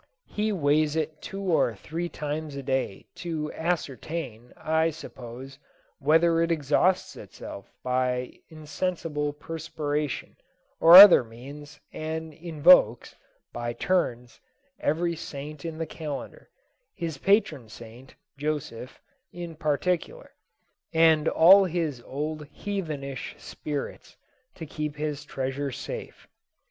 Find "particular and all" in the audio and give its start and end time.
19.55-21.63